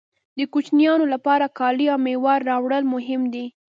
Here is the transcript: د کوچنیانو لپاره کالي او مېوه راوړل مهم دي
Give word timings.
د 0.37 0.39
کوچنیانو 0.53 1.05
لپاره 1.13 1.53
کالي 1.59 1.85
او 1.93 1.99
مېوه 2.05 2.33
راوړل 2.49 2.83
مهم 2.93 3.21
دي 3.33 3.45